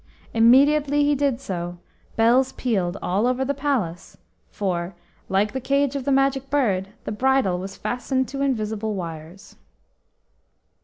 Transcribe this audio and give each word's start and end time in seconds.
Immediately 0.33 1.03
he 1.03 1.13
did 1.13 1.39
so, 1.39 1.77
bells 2.15 2.53
pealed 2.53 2.97
all 3.03 3.27
over 3.27 3.45
the 3.45 3.53
palace, 3.53 4.17
for, 4.49 4.95
like 5.29 5.51
the 5.53 5.61
cage 5.61 5.95
of 5.95 6.05
the 6.05 6.11
Magic 6.11 6.49
Bird, 6.49 6.87
the 7.03 7.11
bridle 7.11 7.59
was 7.59 7.77
fastened 7.77 8.27
to 8.29 8.41
invisible 8.41 8.95
wires. 8.95 9.57